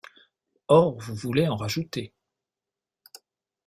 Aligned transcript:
Or 0.67 0.99
vous 0.99 1.13
voulez 1.13 1.47
en 1.47 1.55
rajouter. 1.55 2.11